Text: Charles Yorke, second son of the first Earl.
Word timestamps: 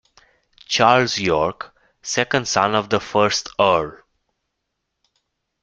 Charles 0.65 1.19
Yorke, 1.19 1.75
second 2.01 2.47
son 2.47 2.73
of 2.73 2.89
the 2.89 2.99
first 2.99 3.49
Earl. 3.59 3.99